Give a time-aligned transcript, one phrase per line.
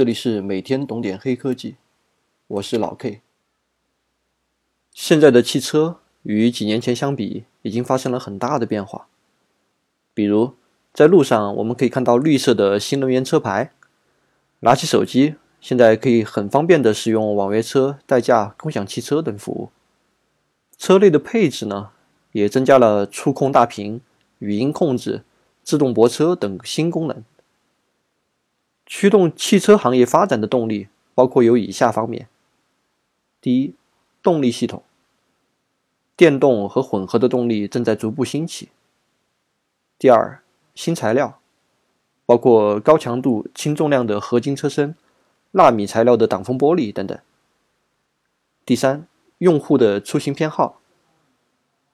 [0.00, 1.76] 这里是每天懂点黑科技，
[2.46, 3.20] 我是老 K。
[4.94, 9.08] 现在的汽车与几年前相比，已经发生了很大的变化。
[10.14, 10.54] 比如，
[10.94, 13.72] 在路上我们可以看到绿色的新能源车牌，
[14.60, 19.68] 拿起手机，现在可以很方便的使用网约车、代驾、共享汽车等服务。
[20.78, 21.90] 车内的配置呢，
[22.32, 24.00] 也增加了触控大屏、
[24.38, 25.24] 语音控制、
[25.62, 27.22] 自动泊车等新功能。
[28.92, 32.28] 驱动汽车行业发展的动力包括有以下方面：
[33.40, 33.76] 第一，
[34.20, 34.82] 动力系统，
[36.16, 38.66] 电动和混合的动力正在逐步兴起；
[39.96, 40.42] 第二，
[40.74, 41.38] 新材料，
[42.26, 44.96] 包括高强度、轻重量的合金车身、
[45.52, 47.18] 纳米材料的挡风玻璃等等；
[48.66, 49.06] 第三，
[49.38, 50.80] 用户的出行偏好，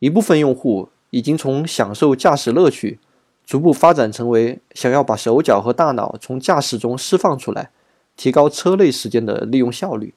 [0.00, 2.98] 一部分用户已经从享受驾驶乐趣。
[3.50, 7.72] 逐步发展成为想要把手脚和大脑从驾驶中释放出来，
[8.16, 10.14] 提高车内时间的利用效率。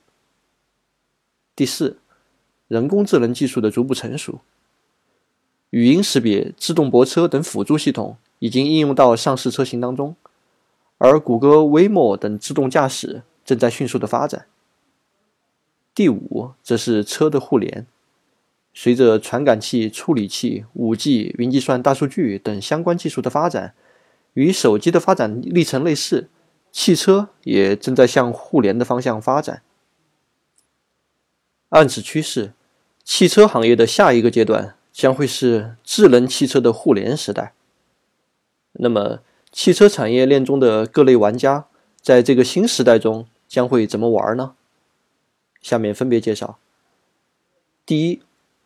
[1.56, 1.98] 第四，
[2.67, 4.42] 人工智能技术的逐步成熟，
[5.72, 10.16] 语音识别、自动泊车等辅助系统已经应用到上市车型当中，
[11.00, 14.45] 而谷歌 Waymo 等自动驾驶正在迅速的发展。
[15.95, 17.88] 第五，则是车的互联。
[18.75, 23.75] 随着传感器、处理器、五 G、云计算、大数据等相关技术的发展，
[24.33, 26.27] 与手机的发展历程类似，
[26.71, 29.61] 汽车也正在向互联的方向发展。
[31.69, 32.53] 按此趋势，
[33.03, 37.53] 汽车行业的下一个阶段将会是智能汽车的互联时代。
[38.73, 39.19] 那么，
[39.52, 41.67] 汽车产业链中的各类玩家
[42.02, 44.55] 在这个新时代中将会怎么玩呢？
[45.61, 46.58] 下面分别介绍。
[47.85, 48.21] 第一。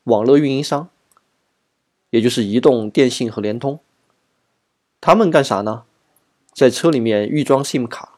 [0.07, 0.87] 网络运营商，
[2.11, 3.81] 也就是移动、电信和联通，
[5.01, 5.83] 他们干啥呢？
[6.53, 8.17] 在车里面预装 SIM 卡，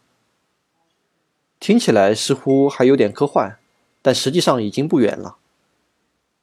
[1.60, 3.58] 听起来似乎还有点科幻，
[4.04, 5.38] 但实际上已经不远了。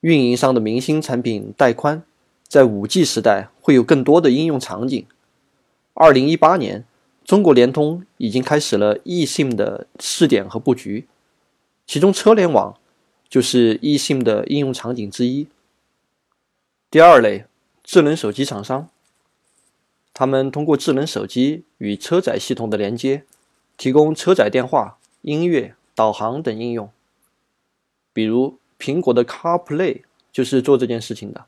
[0.01, 2.03] 运营商的明星产品带宽，
[2.49, 5.07] 在 5G 时代会有更多的应用场景。
[5.95, 6.85] 2018年，
[7.25, 11.07] 中国联通已经开始了 eSIM 的试点和布局，
[11.87, 12.77] 其中车联网。
[13.37, 15.47] 就是 eSIM 的应用场景之一。
[16.91, 17.45] 第二类，
[17.85, 18.89] 智能手机厂商，
[20.15, 23.25] 他们通过智能手机与车载系统的连接，
[23.77, 26.91] 提供车载电话、音乐、导航等应用。
[28.15, 30.01] 比如苹果的 CarPlay
[30.33, 31.45] 就是做这件事情的。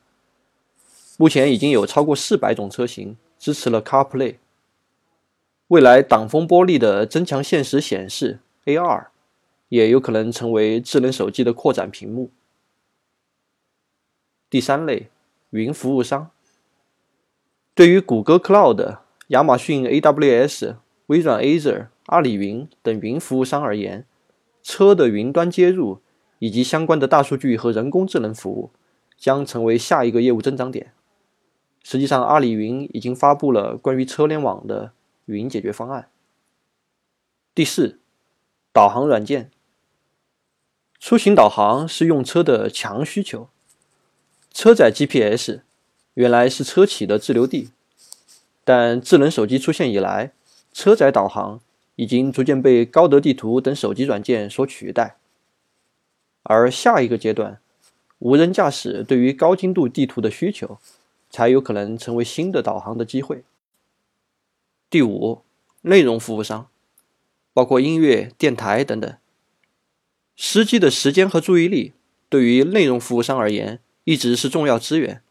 [1.17, 4.35] 目前已经有超过四百种车型支持了 CarPlay。
[5.69, 9.07] 未来挡风玻璃的增强现实显示 AR。
[9.69, 12.31] 也有可能成为智能手机的扩展屏幕。
[14.49, 15.09] 第三类，
[15.51, 16.31] 云服务商。
[17.75, 18.97] 对于谷歌 Cloud、
[19.27, 20.75] 亚马逊 AWS、
[21.05, 24.05] 微软 Azure、阿里云等云服务商而言，
[24.61, 26.01] 车的云端接入
[26.39, 28.71] 以及相关的大数据和人工智能服务
[29.17, 30.93] 将成为下一个业务增长点。
[31.83, 34.91] 实际上，阿里云已经发布了关于车联网的
[35.25, 36.09] 云解决方案。
[37.53, 37.99] 第四，
[38.73, 39.51] 导航软件。
[40.99, 43.49] 出行导航是用车的强需求。
[44.51, 45.59] 车载 GPS
[46.15, 47.69] 原来是车企的自留地，
[48.63, 50.33] 但智能手机出现以来，
[50.73, 51.61] 车载导航
[51.95, 55.15] 已经逐渐被高德地图等手机软件所取代。
[56.43, 57.59] 而下一个阶段，
[58.17, 60.79] 无人驾驶对于高精度地图的需求，
[61.29, 63.43] 才有可能成为新的导航的机会。
[64.89, 65.43] 第五，
[65.81, 66.67] 内容服务商，
[67.53, 69.15] 包括音乐、电台等等。
[70.41, 71.91] 司机的时间和注意力
[72.29, 75.21] 对于内容服务商而言一直是重要资源。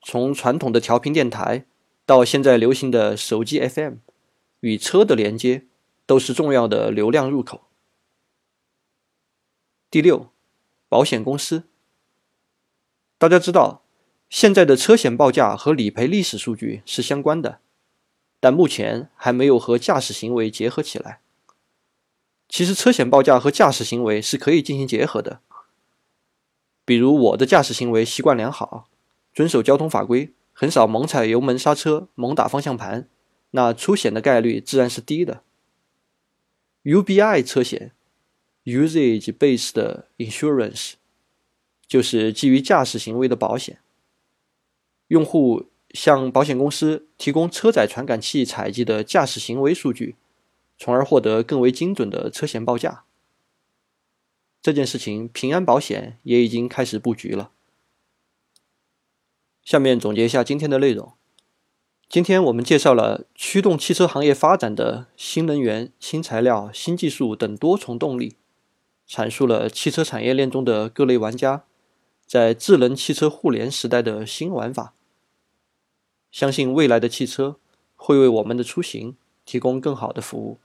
[0.00, 1.66] 从传统的调频电台
[2.06, 3.94] 到现在流行的手机 FM，
[4.60, 5.64] 与车的连接
[6.06, 7.62] 都是重要的流量入口。
[9.90, 10.30] 第六，
[10.88, 11.64] 保险公司。
[13.18, 13.82] 大家知道，
[14.30, 17.58] 现在的车险报价和理赔历史数据是相关的，
[18.38, 21.20] 但目前还没有和驾驶行为结合起来。
[22.48, 25.40] 其实车险报价和驾驶行为是可以进行结合的。
[26.84, 28.88] 比如我的驾驶行为习惯良好，
[29.34, 33.06] 遵守交通法规，很少猛踩油门刹车、猛打方向盘，
[33.50, 35.42] 那出险的概率自然是低的。
[36.84, 37.92] UBI 车险
[38.64, 40.92] （Usage Based Insurance）
[41.86, 43.80] 就是基于驾驶行为的保险。
[45.08, 50.16] 用户向保险公司提供车载传感器采集的驾驶行为数据。
[50.78, 53.04] 从而获得更为精准的车险报价。
[54.62, 57.50] 这件事情，平安保险也已经开始布局了。
[59.62, 61.12] 下面总结一下今天的内容：
[62.08, 68.36] 今天我们介绍了驱动汽车行业发展的新能源、新材料、新技术等多重动力，
[69.08, 71.64] 阐述了汽车产业链中的各类玩家
[72.26, 74.94] 在智能汽车互联时代的新玩法。
[76.30, 77.58] 相信未来的汽车
[77.96, 80.58] 会为我们的出行提供更好的服务。